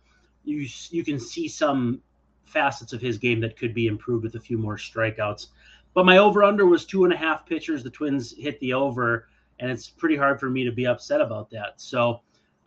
you 0.43 0.67
you 0.89 1.03
can 1.03 1.19
see 1.19 1.47
some 1.47 2.01
facets 2.45 2.93
of 2.93 3.01
his 3.01 3.17
game 3.17 3.39
that 3.41 3.57
could 3.57 3.73
be 3.73 3.87
improved 3.87 4.23
with 4.23 4.35
a 4.35 4.39
few 4.39 4.57
more 4.57 4.77
strikeouts. 4.77 5.47
But 5.93 6.05
my 6.05 6.17
over 6.17 6.43
under 6.43 6.65
was 6.65 6.85
two 6.85 7.03
and 7.05 7.13
a 7.13 7.17
half 7.17 7.45
pitchers. 7.45 7.83
The 7.83 7.89
Twins 7.89 8.35
hit 8.37 8.59
the 8.59 8.73
over, 8.73 9.27
and 9.59 9.69
it's 9.69 9.89
pretty 9.89 10.15
hard 10.15 10.39
for 10.39 10.49
me 10.49 10.63
to 10.63 10.71
be 10.71 10.87
upset 10.87 11.21
about 11.21 11.49
that. 11.51 11.81
So, 11.81 12.21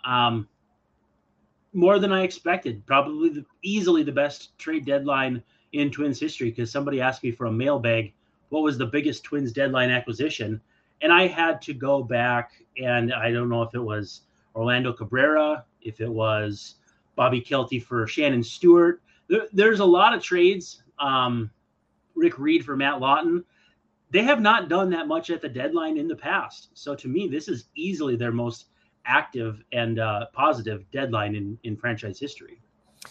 um, 0.04 0.48
more 1.72 1.98
than 1.98 2.12
I 2.12 2.22
expected. 2.22 2.84
Probably 2.86 3.28
the, 3.30 3.44
easily 3.62 4.02
the 4.02 4.12
best 4.12 4.56
trade 4.58 4.84
deadline 4.84 5.42
in 5.72 5.90
Twins 5.90 6.18
history 6.18 6.50
because 6.50 6.70
somebody 6.70 7.00
asked 7.00 7.22
me 7.22 7.30
for 7.30 7.46
a 7.46 7.52
mailbag 7.52 8.12
what 8.48 8.62
was 8.62 8.76
the 8.76 8.86
biggest 8.86 9.22
Twins 9.22 9.52
deadline 9.52 9.90
acquisition, 9.90 10.60
and 11.02 11.12
I 11.12 11.28
had 11.28 11.62
to 11.62 11.74
go 11.74 12.02
back 12.02 12.52
and 12.82 13.12
I 13.14 13.30
don't 13.30 13.48
know 13.48 13.62
if 13.62 13.74
it 13.74 13.82
was 13.82 14.22
Orlando 14.54 14.92
Cabrera, 14.92 15.64
if 15.82 16.00
it 16.00 16.10
was 16.10 16.76
Bobby 17.14 17.40
Kielty 17.40 17.82
for 17.82 18.06
Shannon 18.06 18.42
Stewart. 18.42 19.00
There, 19.28 19.46
there's 19.52 19.80
a 19.80 19.84
lot 19.84 20.14
of 20.14 20.22
trades. 20.22 20.82
Um, 20.98 21.50
Rick 22.14 22.38
Reed 22.38 22.64
for 22.64 22.76
Matt 22.76 23.00
Lawton. 23.00 23.44
They 24.10 24.24
have 24.24 24.40
not 24.40 24.68
done 24.68 24.90
that 24.90 25.06
much 25.06 25.30
at 25.30 25.40
the 25.40 25.48
deadline 25.48 25.96
in 25.96 26.08
the 26.08 26.16
past. 26.16 26.70
So 26.74 26.94
to 26.96 27.08
me, 27.08 27.28
this 27.28 27.46
is 27.46 27.66
easily 27.76 28.16
their 28.16 28.32
most 28.32 28.66
active 29.06 29.62
and 29.72 29.98
uh, 29.98 30.26
positive 30.32 30.84
deadline 30.92 31.34
in, 31.34 31.58
in 31.64 31.76
franchise 31.76 32.18
history. 32.18 32.60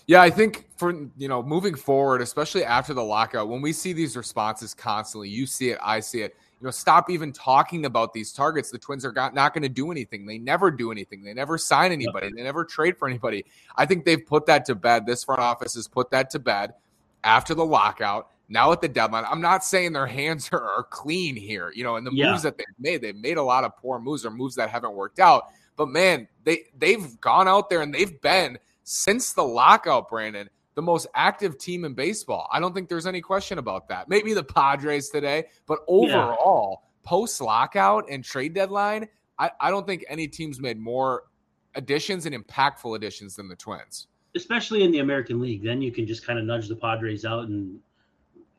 Yeah, 0.05 0.21
I 0.21 0.29
think 0.29 0.67
for 0.77 0.91
you 1.17 1.27
know 1.27 1.41
moving 1.41 1.75
forward, 1.75 2.21
especially 2.21 2.63
after 2.63 2.93
the 2.93 3.03
lockout, 3.03 3.49
when 3.49 3.61
we 3.61 3.73
see 3.73 3.93
these 3.93 4.15
responses 4.15 4.73
constantly, 4.73 5.29
you 5.29 5.45
see 5.45 5.69
it, 5.71 5.79
I 5.83 5.99
see 5.99 6.21
it. 6.21 6.35
You 6.61 6.65
know, 6.65 6.71
stop 6.71 7.09
even 7.09 7.31
talking 7.31 7.85
about 7.85 8.13
these 8.13 8.33
targets. 8.33 8.69
The 8.69 8.77
Twins 8.77 9.05
are 9.05 9.13
not 9.13 9.53
going 9.53 9.63
to 9.63 9.69
do 9.69 9.91
anything. 9.91 10.25
They 10.25 10.37
never 10.37 10.71
do 10.71 10.91
anything. 10.91 11.23
They 11.23 11.33
never 11.33 11.57
sign 11.57 11.91
anybody. 11.91 12.31
They 12.35 12.43
never 12.43 12.65
trade 12.65 12.97
for 12.97 13.07
anybody. 13.07 13.45
I 13.77 13.85
think 13.85 14.03
they've 14.03 14.23
put 14.23 14.45
that 14.47 14.65
to 14.65 14.75
bed. 14.75 15.05
This 15.05 15.23
front 15.23 15.41
office 15.41 15.75
has 15.75 15.87
put 15.87 16.11
that 16.11 16.29
to 16.31 16.39
bed 16.39 16.73
after 17.23 17.53
the 17.55 17.65
lockout. 17.65 18.31
Now 18.49 18.71
at 18.71 18.81
the 18.81 18.89
deadline, 18.89 19.25
I'm 19.25 19.41
not 19.41 19.63
saying 19.63 19.93
their 19.93 20.07
hands 20.19 20.49
are, 20.51 20.61
are 20.61 20.83
clean 20.83 21.35
here. 21.35 21.71
You 21.73 21.83
know, 21.83 21.95
and 21.95 22.05
the 22.05 22.11
yeah. 22.11 22.31
moves 22.31 22.43
that 22.43 22.57
they've 22.57 22.65
made, 22.79 23.01
they've 23.01 23.15
made 23.15 23.37
a 23.37 23.43
lot 23.43 23.63
of 23.63 23.77
poor 23.77 23.99
moves 23.99 24.25
or 24.25 24.31
moves 24.31 24.55
that 24.55 24.69
haven't 24.69 24.93
worked 24.93 25.19
out. 25.19 25.45
But 25.77 25.89
man, 25.89 26.27
they 26.43 26.63
they've 26.77 27.19
gone 27.21 27.47
out 27.47 27.69
there 27.69 27.81
and 27.81 27.93
they've 27.93 28.19
been 28.21 28.57
since 28.83 29.33
the 29.33 29.43
lockout, 29.43 30.09
Brandon, 30.09 30.49
the 30.75 30.81
most 30.81 31.07
active 31.13 31.57
team 31.57 31.85
in 31.85 31.93
baseball. 31.93 32.47
I 32.51 32.59
don't 32.59 32.73
think 32.73 32.89
there's 32.89 33.05
any 33.05 33.21
question 33.21 33.57
about 33.57 33.87
that. 33.89 34.09
Maybe 34.09 34.33
the 34.33 34.43
Padres 34.43 35.09
today, 35.09 35.45
but 35.67 35.79
overall, 35.87 36.81
yeah. 36.81 37.09
post 37.09 37.39
lockout 37.41 38.05
and 38.09 38.23
trade 38.23 38.53
deadline, 38.53 39.07
I, 39.37 39.51
I 39.59 39.69
don't 39.71 39.85
think 39.85 40.05
any 40.09 40.27
team's 40.27 40.59
made 40.59 40.79
more 40.79 41.23
additions 41.75 42.25
and 42.25 42.35
impactful 42.35 42.95
additions 42.95 43.35
than 43.35 43.47
the 43.47 43.55
Twins. 43.55 44.07
Especially 44.35 44.83
in 44.83 44.91
the 44.91 44.99
American 44.99 45.39
League. 45.39 45.63
Then 45.63 45.81
you 45.81 45.91
can 45.91 46.05
just 46.05 46.25
kind 46.25 46.39
of 46.39 46.45
nudge 46.45 46.67
the 46.67 46.75
Padres 46.75 47.25
out 47.25 47.47
and 47.47 47.79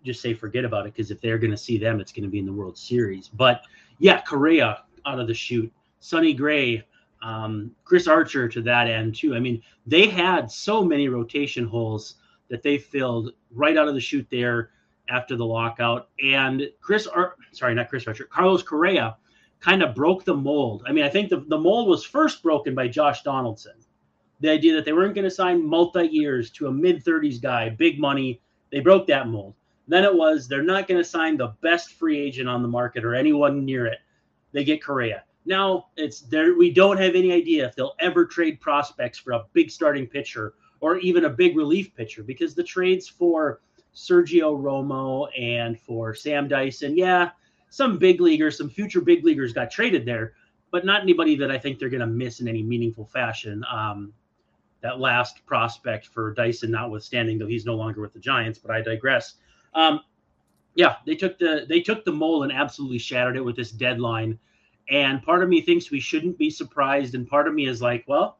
just 0.05 0.21
say 0.23 0.35
forget 0.35 0.65
about 0.65 0.87
it 0.87 0.95
because 0.95 1.11
if 1.11 1.21
they're 1.21 1.39
going 1.39 1.51
to 1.51 1.57
see 1.57 1.79
them, 1.79 2.01
it's 2.01 2.13
going 2.13 2.25
to 2.25 2.31
be 2.31 2.39
in 2.39 2.47
the 2.47 2.53
World 2.53 2.77
Series. 2.79 3.29
But 3.29 3.63
yeah, 3.99 4.21
Correa 4.23 4.85
out 5.07 5.21
of 5.21 5.27
the 5.27 5.35
shoot, 5.35 5.73
Sonny 6.01 6.33
Gray, 6.35 6.85
Um, 7.23 7.71
Chris 7.85 8.09
Archer 8.09 8.49
to 8.49 8.63
that 8.63 8.89
end 8.89 9.15
too. 9.15 9.35
I 9.35 9.41
mean, 9.41 9.63
they 9.87 10.09
had 10.09 10.51
so 10.51 10.83
many 10.83 11.09
rotation 11.09 11.67
holes 11.67 12.15
that 12.49 12.63
they 12.63 12.79
filled 12.79 13.33
right 13.53 13.77
out 13.77 13.89
of 13.89 13.95
the 13.95 14.01
chute 14.01 14.27
there 14.31 14.71
after 15.11 15.37
the 15.37 15.45
lockout. 15.45 16.09
And 16.25 16.71
Chris, 16.81 17.07
Ar- 17.07 17.37
sorry, 17.53 17.75
not 17.75 17.89
Chris 17.91 18.07
Archer, 18.07 18.25
Carlos 18.25 18.63
Correa 18.63 19.17
kind 19.61 19.83
of 19.83 19.95
broke 19.95 20.25
the 20.25 20.35
mold. 20.35 20.83
I 20.87 20.93
mean, 20.93 21.05
I 21.05 21.11
think 21.11 21.29
the, 21.29 21.41
the 21.49 21.59
mold 21.59 21.89
was 21.89 22.05
first 22.05 22.43
broken 22.43 22.75
by 22.75 22.89
Josh 22.89 23.23
Donaldson. 23.23 23.75
The 24.41 24.51
idea 24.51 24.75
that 24.75 24.87
they 24.87 24.95
weren't 24.95 25.15
going 25.15 25.27
to 25.27 25.31
sign 25.31 25.63
multi 25.67 26.07
years 26.07 26.51
to 26.53 26.69
a 26.69 26.73
mid 26.73 27.05
30s 27.05 27.41
guy, 27.43 27.69
big 27.69 28.01
money. 28.01 28.41
They 28.73 28.81
broke 28.81 29.07
that 29.09 29.29
mold. 29.29 29.55
Then 29.91 30.05
it 30.05 30.15
was 30.15 30.47
they're 30.47 30.63
not 30.63 30.87
going 30.87 31.01
to 31.03 31.09
sign 31.09 31.37
the 31.37 31.53
best 31.63 31.95
free 31.95 32.17
agent 32.17 32.49
on 32.49 32.63
the 32.63 32.69
market 32.69 33.05
or 33.05 33.13
anyone 33.13 33.65
near 33.65 33.87
it. 33.87 33.99
They 34.53 34.63
get 34.63 34.83
Correa. 34.83 35.25
Now 35.45 35.89
it's 35.97 36.21
there. 36.21 36.57
We 36.57 36.71
don't 36.73 36.97
have 36.97 37.17
any 37.17 37.33
idea 37.33 37.67
if 37.67 37.75
they'll 37.75 37.97
ever 37.99 38.25
trade 38.25 38.61
prospects 38.61 39.19
for 39.19 39.33
a 39.33 39.47
big 39.53 39.69
starting 39.69 40.07
pitcher 40.07 40.55
or 40.79 40.99
even 40.99 41.25
a 41.25 41.29
big 41.29 41.57
relief 41.57 41.93
pitcher 41.97 42.23
because 42.23 42.55
the 42.55 42.63
trades 42.63 43.09
for 43.09 43.63
Sergio 43.93 44.57
Romo 44.57 45.27
and 45.37 45.77
for 45.81 46.15
Sam 46.15 46.47
Dyson, 46.47 46.97
yeah, 46.97 47.31
some 47.69 47.99
big 47.99 48.21
leaguers, 48.21 48.57
some 48.57 48.71
future 48.71 49.01
big 49.01 49.25
leaguers 49.25 49.53
got 49.53 49.73
traded 49.73 50.07
there, 50.07 50.35
but 50.71 50.85
not 50.85 51.03
anybody 51.03 51.35
that 51.35 51.51
I 51.51 51.59
think 51.59 51.81
they're 51.81 51.89
going 51.89 51.99
to 51.99 52.07
miss 52.07 52.39
in 52.39 52.47
any 52.47 52.63
meaningful 52.63 53.07
fashion. 53.07 53.65
Um, 53.69 54.13
that 54.83 55.01
last 55.01 55.45
prospect 55.47 56.07
for 56.07 56.33
Dyson, 56.33 56.71
notwithstanding, 56.71 57.39
though 57.39 57.49
he's 57.49 57.67
no 57.67 57.75
longer 57.75 58.01
with 58.01 58.13
the 58.13 58.21
Giants, 58.21 58.59
but 58.59 58.71
I 58.71 58.81
digress. 58.81 59.35
Um, 59.75 60.01
yeah, 60.75 60.97
they 61.07 61.15
took 61.15 61.39
the 61.39 61.67
they 61.69 61.81
took 61.81 62.05
the 62.05 62.13
mole 62.13 62.43
and 62.43 62.53
absolutely 62.53 62.99
shattered 62.99 63.37
it 63.37 63.45
with 63.45 63.57
this 63.57 63.71
deadline. 63.71 64.39
And 64.89 65.23
part 65.23 65.43
of 65.43 65.49
me 65.49 65.61
thinks 65.61 65.91
we 65.91 66.01
shouldn't 66.01 66.39
be 66.39 66.51
surprised, 66.51 67.15
and 67.15 67.29
part 67.29 67.47
of 67.47 67.55
me 67.55 67.67
is 67.67 67.81
like, 67.81 68.05
well, 68.09 68.39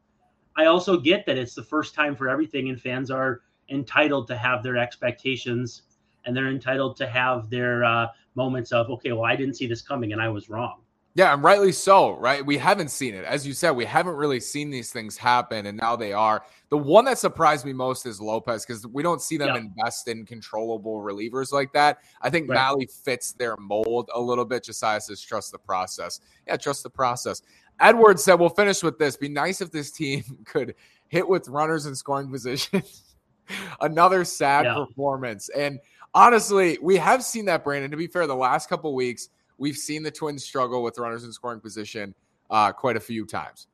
I 0.57 0.65
also 0.65 0.99
get 0.99 1.25
that 1.25 1.37
it's 1.37 1.55
the 1.55 1.63
first 1.63 1.95
time 1.95 2.15
for 2.15 2.27
everything, 2.29 2.69
and 2.69 2.81
fans 2.81 3.09
are 3.09 3.41
entitled 3.69 4.27
to 4.27 4.37
have 4.37 4.63
their 4.63 4.75
expectations, 4.75 5.83
and 6.25 6.35
they're 6.35 6.49
entitled 6.49 6.97
to 6.97 7.07
have 7.07 7.49
their 7.49 7.85
uh, 7.85 8.07
moments 8.35 8.73
of, 8.73 8.89
okay, 8.89 9.13
well, 9.13 9.23
I 9.23 9.35
didn't 9.35 9.55
see 9.55 9.67
this 9.67 9.81
coming, 9.81 10.11
and 10.11 10.21
I 10.21 10.27
was 10.27 10.49
wrong. 10.49 10.81
Yeah, 11.13 11.33
and 11.33 11.43
rightly 11.43 11.73
so, 11.73 12.17
right? 12.17 12.45
We 12.45 12.57
haven't 12.57 12.89
seen 12.89 13.13
it. 13.13 13.25
As 13.25 13.45
you 13.45 13.53
said, 13.53 13.71
we 13.71 13.83
haven't 13.83 14.15
really 14.15 14.39
seen 14.39 14.69
these 14.69 14.91
things 14.91 15.17
happen, 15.17 15.65
and 15.65 15.77
now 15.77 15.97
they 15.97 16.13
are. 16.13 16.43
The 16.69 16.77
one 16.77 17.03
that 17.03 17.17
surprised 17.17 17.65
me 17.65 17.73
most 17.73 18.05
is 18.05 18.21
Lopez 18.21 18.65
because 18.65 18.87
we 18.87 19.03
don't 19.03 19.21
see 19.21 19.35
them 19.35 19.49
yeah. 19.49 19.57
invest 19.57 20.07
in 20.07 20.25
controllable 20.25 21.01
relievers 21.01 21.51
like 21.51 21.73
that. 21.73 21.99
I 22.21 22.29
think 22.29 22.49
right. 22.49 22.57
Mahle 22.57 22.89
fits 22.89 23.33
their 23.33 23.57
mold 23.57 24.09
a 24.13 24.21
little 24.21 24.45
bit. 24.45 24.63
Josiah 24.63 25.01
says, 25.01 25.21
trust 25.21 25.51
the 25.51 25.57
process. 25.57 26.21
Yeah, 26.47 26.55
trust 26.55 26.83
the 26.83 26.89
process. 26.89 27.41
Edwards 27.81 28.23
said, 28.23 28.35
we'll 28.35 28.49
finish 28.49 28.81
with 28.81 28.97
this. 28.97 29.17
Be 29.17 29.27
nice 29.27 29.59
if 29.59 29.69
this 29.69 29.91
team 29.91 30.23
could 30.45 30.75
hit 31.09 31.27
with 31.27 31.49
runners 31.49 31.87
in 31.87 31.95
scoring 31.95 32.31
position. 32.31 32.83
Another 33.81 34.23
sad 34.23 34.63
yeah. 34.63 34.75
performance. 34.75 35.49
And 35.49 35.79
honestly, 36.13 36.77
we 36.81 36.95
have 36.95 37.21
seen 37.21 37.45
that, 37.45 37.65
Brandon. 37.65 37.91
To 37.91 37.97
be 37.97 38.07
fair, 38.07 38.27
the 38.27 38.35
last 38.35 38.69
couple 38.69 38.95
weeks– 38.95 39.27
we've 39.61 39.77
seen 39.77 40.01
the 40.01 40.09
Twins 40.09 40.43
struggle 40.43 40.81
with 40.81 40.97
runners 40.97 41.23
in 41.23 41.31
scoring 41.31 41.59
position 41.59 42.15
uh, 42.49 42.71
quite 42.71 42.97
a 42.97 42.99
few 42.99 43.25
times. 43.27 43.67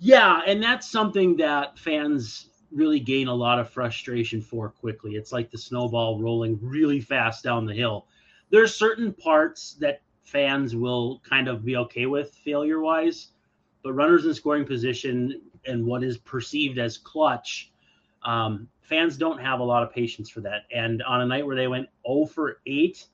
Yeah, 0.00 0.40
and 0.46 0.60
that's 0.60 0.90
something 0.90 1.36
that 1.36 1.78
fans 1.78 2.48
really 2.72 2.98
gain 2.98 3.28
a 3.28 3.34
lot 3.34 3.60
of 3.60 3.70
frustration 3.70 4.42
for 4.42 4.68
quickly. 4.68 5.14
It's 5.14 5.30
like 5.30 5.52
the 5.52 5.56
snowball 5.56 6.20
rolling 6.20 6.58
really 6.60 7.00
fast 7.00 7.44
down 7.44 7.66
the 7.66 7.72
hill. 7.72 8.08
There's 8.50 8.74
certain 8.74 9.12
parts 9.12 9.74
that 9.74 10.02
fans 10.24 10.74
will 10.74 11.20
kind 11.20 11.46
of 11.46 11.64
be 11.64 11.76
okay 11.76 12.06
with 12.06 12.34
failure 12.34 12.80
wise, 12.80 13.28
but 13.84 13.92
runners 13.92 14.26
in 14.26 14.34
scoring 14.34 14.64
position 14.64 15.40
and 15.66 15.86
what 15.86 16.02
is 16.02 16.18
perceived 16.18 16.78
as 16.78 16.98
clutch, 16.98 17.70
um, 18.24 18.68
fans 18.80 19.16
don't 19.16 19.38
have 19.38 19.60
a 19.60 19.64
lot 19.64 19.84
of 19.84 19.92
patience 19.92 20.28
for 20.28 20.40
that. 20.40 20.62
And 20.74 21.00
on 21.04 21.20
a 21.20 21.26
night 21.26 21.46
where 21.46 21.54
they 21.54 21.68
went 21.68 21.88
0 22.06 22.26
for 22.26 22.58
8, 22.66 23.06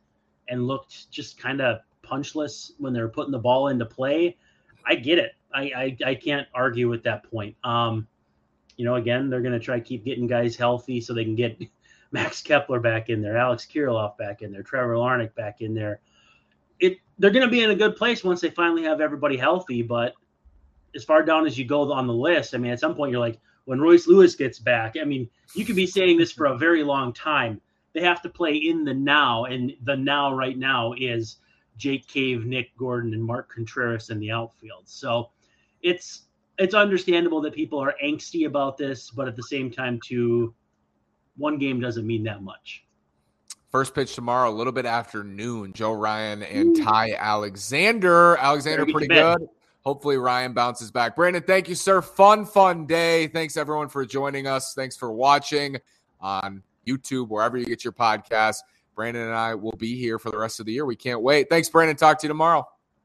and 0.50 0.66
looked 0.66 1.10
just 1.10 1.38
kind 1.38 1.60
of 1.60 1.78
punchless 2.02 2.72
when 2.78 2.92
they 2.92 3.00
were 3.00 3.08
putting 3.08 3.32
the 3.32 3.38
ball 3.38 3.68
into 3.68 3.86
play. 3.86 4.36
I 4.84 4.96
get 4.96 5.18
it. 5.18 5.32
I, 5.54 5.62
I, 5.62 5.96
I 6.06 6.14
can't 6.14 6.46
argue 6.54 6.88
with 6.88 7.02
that 7.04 7.30
point. 7.30 7.56
Um, 7.64 8.06
you 8.76 8.84
know, 8.84 8.96
again, 8.96 9.30
they're 9.30 9.42
going 9.42 9.52
to 9.52 9.60
try 9.60 9.78
to 9.78 9.84
keep 9.84 10.04
getting 10.04 10.26
guys 10.26 10.56
healthy 10.56 11.00
so 11.00 11.14
they 11.14 11.24
can 11.24 11.36
get 11.36 11.58
Max 12.12 12.42
Kepler 12.42 12.80
back 12.80 13.08
in 13.08 13.22
there, 13.22 13.36
Alex 13.36 13.66
Kirilloff 13.72 14.18
back 14.18 14.42
in 14.42 14.52
there, 14.52 14.62
Trevor 14.62 14.94
Larnach 14.94 15.34
back 15.34 15.60
in 15.60 15.74
there. 15.74 16.00
It 16.80 16.98
they're 17.18 17.30
going 17.30 17.46
to 17.46 17.50
be 17.50 17.62
in 17.62 17.70
a 17.70 17.74
good 17.76 17.94
place 17.94 18.24
once 18.24 18.40
they 18.40 18.50
finally 18.50 18.82
have 18.84 19.00
everybody 19.00 19.36
healthy. 19.36 19.82
But 19.82 20.14
as 20.94 21.04
far 21.04 21.22
down 21.22 21.46
as 21.46 21.58
you 21.58 21.64
go 21.66 21.92
on 21.92 22.06
the 22.06 22.14
list, 22.14 22.54
I 22.54 22.58
mean, 22.58 22.72
at 22.72 22.80
some 22.80 22.94
point 22.94 23.12
you're 23.12 23.20
like, 23.20 23.38
when 23.66 23.80
Royce 23.80 24.06
Lewis 24.06 24.34
gets 24.34 24.58
back, 24.58 24.96
I 25.00 25.04
mean, 25.04 25.28
you 25.54 25.64
could 25.64 25.76
be 25.76 25.86
saying 25.86 26.18
this 26.18 26.32
for 26.32 26.46
a 26.46 26.56
very 26.56 26.82
long 26.82 27.12
time 27.12 27.60
they 27.92 28.00
have 28.02 28.22
to 28.22 28.28
play 28.28 28.54
in 28.54 28.84
the 28.84 28.94
now, 28.94 29.44
and 29.44 29.72
the 29.84 29.96
now 29.96 30.32
right 30.32 30.56
now 30.56 30.92
is 30.96 31.36
Jake 31.76 32.06
Cave, 32.06 32.44
Nick 32.44 32.76
Gordon, 32.76 33.14
and 33.14 33.22
Mark 33.22 33.52
Contreras 33.52 34.10
in 34.10 34.20
the 34.20 34.30
outfield. 34.30 34.88
So 34.88 35.30
it's 35.82 36.22
it's 36.58 36.74
understandable 36.74 37.40
that 37.40 37.54
people 37.54 37.78
are 37.78 37.94
angsty 38.04 38.46
about 38.46 38.76
this, 38.76 39.10
but 39.10 39.26
at 39.26 39.34
the 39.34 39.42
same 39.42 39.70
time, 39.70 39.98
too, 40.04 40.54
one 41.36 41.58
game 41.58 41.80
doesn't 41.80 42.06
mean 42.06 42.22
that 42.24 42.42
much. 42.42 42.84
First 43.70 43.94
pitch 43.94 44.14
tomorrow, 44.14 44.50
a 44.50 44.52
little 44.52 44.72
bit 44.72 44.84
after 44.84 45.24
noon. 45.24 45.72
Joe 45.72 45.92
Ryan 45.92 46.42
and 46.42 46.76
Ooh. 46.76 46.84
Ty 46.84 47.14
Alexander. 47.18 48.36
Alexander 48.36 48.84
pretty 48.84 49.06
good. 49.06 49.48
Hopefully 49.82 50.18
Ryan 50.18 50.52
bounces 50.52 50.90
back. 50.90 51.16
Brandon, 51.16 51.42
thank 51.42 51.68
you, 51.68 51.74
sir. 51.74 52.02
Fun, 52.02 52.44
fun 52.44 52.84
day. 52.86 53.28
Thanks 53.28 53.56
everyone 53.56 53.88
for 53.88 54.04
joining 54.04 54.46
us. 54.46 54.74
Thanks 54.74 54.96
for 54.96 55.10
watching 55.10 55.78
on 56.20 56.62
YouTube, 56.86 57.28
wherever 57.28 57.56
you 57.56 57.66
get 57.66 57.84
your 57.84 57.92
podcast. 57.92 58.58
Brandon 58.94 59.22
and 59.22 59.34
I 59.34 59.54
will 59.54 59.76
be 59.78 59.96
here 59.96 60.18
for 60.18 60.30
the 60.30 60.38
rest 60.38 60.60
of 60.60 60.66
the 60.66 60.72
year. 60.72 60.84
We 60.84 60.96
can't 60.96 61.22
wait. 61.22 61.48
Thanks, 61.48 61.68
Brandon. 61.68 61.96
Talk 61.96 62.18
to 62.18 62.26
you 62.26 62.28
tomorrow. 62.28 62.66